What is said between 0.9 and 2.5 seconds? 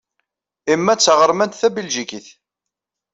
d taɣermant tabeljikit.